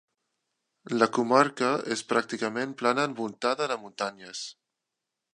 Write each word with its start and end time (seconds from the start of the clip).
La 1.01 1.07
comarca 1.17 1.67
és 1.95 2.01
pràcticament 2.13 2.73
plana 2.79 3.05
envoltada 3.09 3.67
de 3.73 3.77
muntanyes. 3.83 4.41